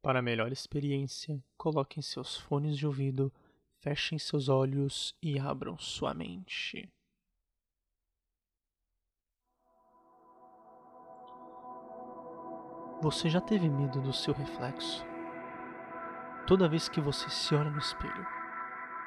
[0.00, 3.32] Para melhor experiência, coloquem seus fones de ouvido,
[3.80, 6.88] fechem seus olhos e abram sua mente.
[13.02, 15.04] Você já teve medo do seu reflexo?
[16.46, 18.26] Toda vez que você se olha no espelho,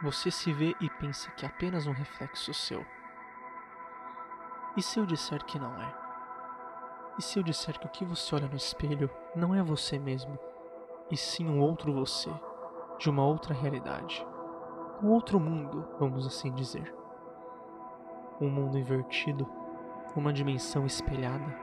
[0.02, 2.86] você se vê e pensa que é apenas um reflexo seu.
[4.76, 5.96] E se eu disser que não é?
[7.18, 10.40] E se eu disser que o que você olha no espelho não é você mesmo,
[11.12, 12.32] e sim um outro você,
[12.98, 14.26] de uma outra realidade,
[15.04, 16.96] um outro mundo, vamos assim dizer.
[18.40, 19.48] Um mundo invertido,
[20.16, 21.54] uma dimensão espelhada.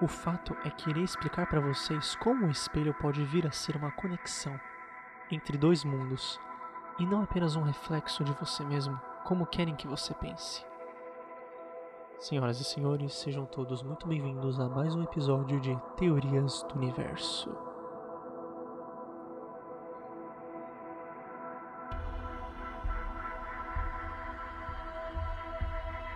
[0.00, 3.76] O fato é que irei explicar para vocês como o espelho pode vir a ser
[3.76, 4.58] uma conexão
[5.30, 6.40] entre dois mundos
[6.98, 10.64] e não apenas um reflexo de você mesmo, como querem que você pense.
[12.18, 17.71] Senhoras e senhores, sejam todos muito bem-vindos a mais um episódio de Teorias do Universo.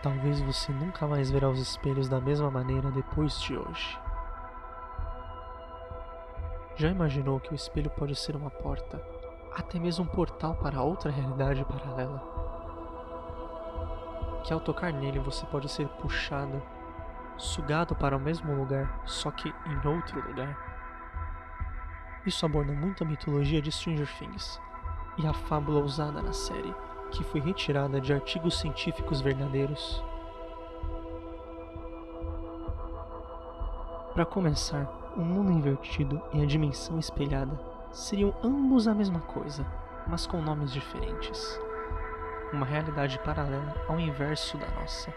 [0.06, 3.98] Talvez você nunca mais verá os espelhos da mesma maneira depois de hoje.
[6.76, 9.02] Já imaginou que o espelho pode ser uma porta,
[9.52, 12.22] até mesmo um portal para outra realidade paralela?
[14.44, 16.62] Que ao tocar nele você pode ser puxado,
[17.36, 20.56] sugado para o mesmo lugar, só que em outro lugar?
[22.24, 24.60] Isso aborda muito a mitologia de Stranger Things
[25.18, 26.72] e a fábula usada na série
[27.10, 30.02] que foi retirada de artigos científicos verdadeiros.
[34.12, 37.58] Para começar, o mundo invertido e a dimensão espelhada
[37.92, 39.66] seriam ambos a mesma coisa,
[40.06, 41.60] mas com nomes diferentes.
[42.52, 45.12] Uma realidade paralela ao inverso da nossa.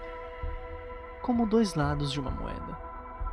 [1.22, 2.78] Como dois lados de uma moeda,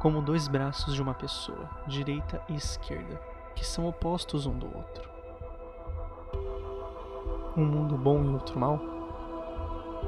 [0.00, 3.20] como dois braços de uma pessoa, direita e esquerda,
[3.54, 5.15] que são opostos um do outro
[7.56, 8.78] um mundo bom e outro mal?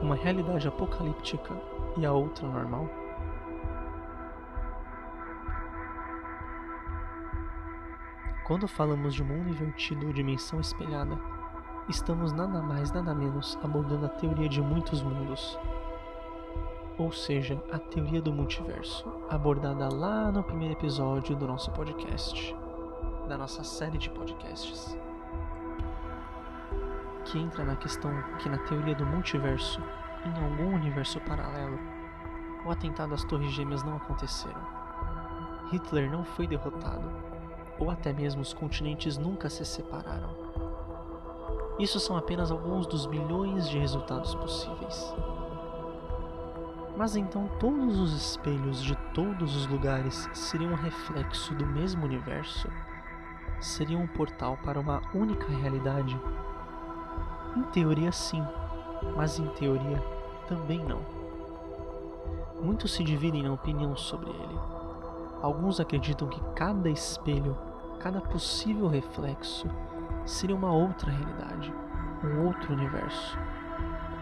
[0.02, 1.54] Uma realidade apocalíptica
[1.96, 2.86] e a outra normal?
[8.46, 11.18] Quando falamos de mundo invertido ou dimensão espelhada,
[11.88, 15.58] estamos nada mais nada menos abordando a teoria de muitos mundos,
[16.98, 22.54] ou seja, a teoria do multiverso, abordada lá no primeiro episódio do nosso podcast,
[23.28, 24.98] da nossa série de podcasts
[27.28, 29.82] que entra na questão que na teoria do multiverso,
[30.24, 31.78] em algum universo paralelo,
[32.64, 34.60] o atentado às Torres Gêmeas não aconteceram.
[35.70, 37.10] Hitler não foi derrotado,
[37.78, 40.34] ou até mesmo os continentes nunca se separaram.
[41.78, 45.14] Isso são apenas alguns dos bilhões de resultados possíveis.
[46.96, 52.68] Mas então todos os espelhos de todos os lugares seriam um reflexo do mesmo universo?
[53.60, 56.18] Seriam um portal para uma única realidade
[57.56, 58.42] em teoria, sim,
[59.16, 60.02] mas em teoria
[60.48, 61.00] também não.
[62.60, 64.58] Muitos se dividem na opinião sobre ele.
[65.40, 67.56] Alguns acreditam que cada espelho,
[68.00, 69.68] cada possível reflexo,
[70.24, 71.72] seria uma outra realidade,
[72.24, 73.38] um outro universo,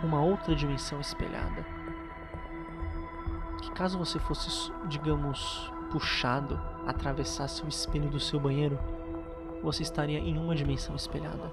[0.05, 1.65] uma outra dimensão espelhada.
[3.63, 8.79] Que caso você fosse, digamos, puxado, atravessasse o espelho do seu banheiro,
[9.63, 11.51] você estaria em uma dimensão espelhada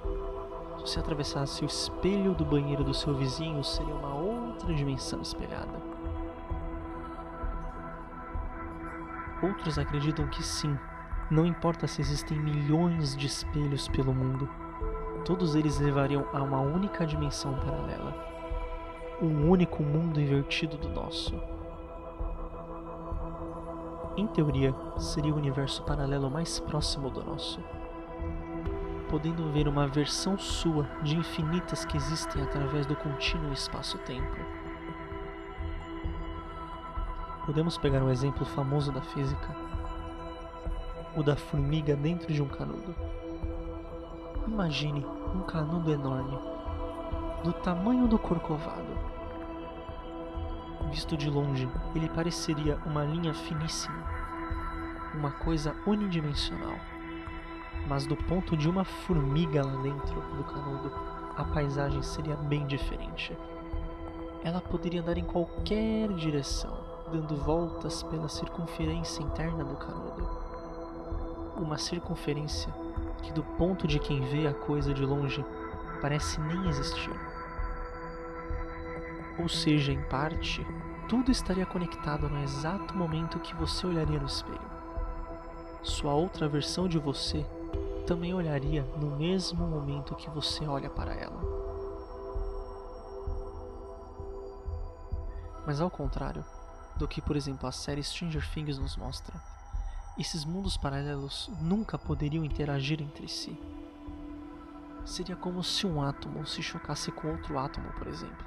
[0.85, 5.81] se atravessasse o espelho do banheiro do seu vizinho, seria uma outra dimensão espelhada.
[9.41, 10.77] Outros acreditam que sim,
[11.29, 14.49] não importa se existem milhões de espelhos pelo mundo,
[15.25, 18.13] todos eles levariam a uma única dimensão paralela,
[19.21, 21.33] um único mundo invertido do nosso.
[24.15, 27.59] Em teoria, seria o universo paralelo mais próximo do nosso
[29.13, 34.35] podendo ver uma versão sua de infinitas que existem através do contínuo espaço-tempo.
[37.45, 39.55] Podemos pegar um exemplo famoso da física,
[41.15, 42.95] o da formiga dentro de um canudo.
[44.47, 45.05] Imagine
[45.35, 46.35] um canudo enorme,
[47.43, 48.97] do tamanho do corcovado.
[50.89, 54.03] Visto de longe, ele pareceria uma linha finíssima,
[55.13, 56.92] uma coisa unidimensional
[57.87, 60.91] mas do ponto de uma formiga lá dentro do canudo,
[61.35, 63.35] a paisagem seria bem diferente.
[64.43, 66.77] Ela poderia andar em qualquer direção,
[67.11, 70.29] dando voltas pela circunferência interna do canudo.
[71.57, 72.73] Uma circunferência
[73.21, 75.43] que, do ponto de quem vê a coisa de longe,
[76.01, 77.13] parece nem existir.
[79.39, 80.65] Ou seja, em parte,
[81.07, 84.73] tudo estaria conectado no exato momento que você olharia no espelho.
[85.81, 87.45] sua outra versão de você
[88.05, 91.41] também olharia no mesmo momento que você olha para ela.
[95.65, 96.43] Mas ao contrário
[96.97, 99.33] do que, por exemplo, a série Stranger Things nos mostra,
[100.17, 103.57] esses mundos paralelos nunca poderiam interagir entre si.
[105.05, 108.45] Seria como se um átomo se chocasse com outro átomo, por exemplo.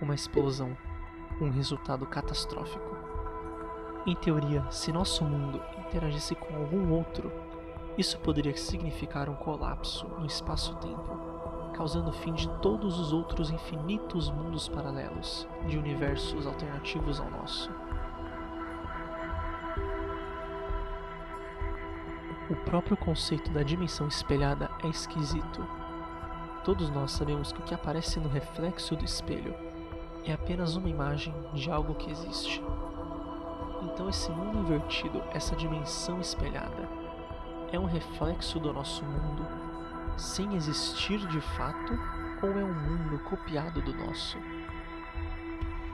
[0.00, 0.76] Uma explosão,
[1.40, 2.96] um resultado catastrófico.
[4.06, 7.30] Em teoria, se nosso mundo interagisse com algum outro,
[7.98, 14.30] isso poderia significar um colapso no espaço-tempo, causando o fim de todos os outros infinitos
[14.30, 17.68] mundos paralelos de universos alternativos ao nosso.
[22.48, 25.66] O próprio conceito da dimensão espelhada é esquisito.
[26.64, 29.54] Todos nós sabemos que o que aparece no reflexo do espelho
[30.24, 32.62] é apenas uma imagem de algo que existe.
[33.82, 36.88] Então, esse mundo invertido, essa dimensão espelhada,
[37.72, 39.46] é um reflexo do nosso mundo
[40.16, 41.98] sem existir de fato
[42.42, 44.38] ou é um mundo copiado do nosso?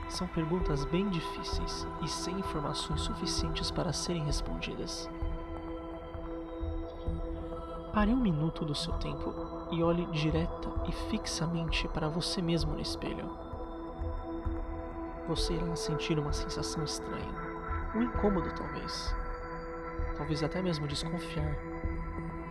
[0.07, 5.09] São perguntas bem difíceis e sem informações suficientes para serem respondidas.
[7.93, 9.33] Pare um minuto do seu tempo
[9.71, 13.29] e olhe direta e fixamente para você mesmo no espelho.
[15.27, 17.33] Você irá sentir uma sensação estranha,
[17.95, 19.15] um incômodo talvez,
[20.17, 21.55] talvez até mesmo desconfiar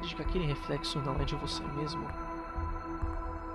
[0.03, 2.07] de que aquele reflexo não é de você mesmo,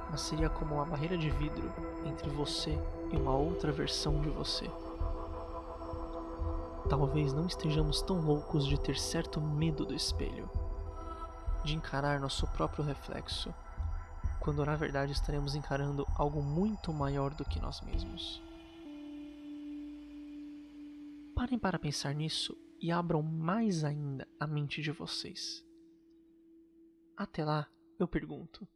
[0.10, 1.72] mas seria como uma barreira de vidro
[2.06, 2.78] entre você
[3.12, 4.70] e uma outra versão de você.
[6.90, 10.50] Talvez não estejamos tão loucos de ter certo medo do espelho
[11.64, 13.54] de encarar nosso próprio reflexo,
[14.40, 18.42] quando na verdade estaremos encarando algo muito maior do que nós mesmos.
[21.36, 25.66] Parem para pensar nisso e abram mais ainda a mente de vocês.
[27.16, 28.68] Até lá, eu pergunto: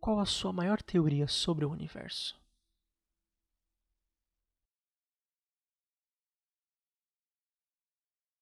[0.00, 2.42] qual a sua maior teoria sobre o universo?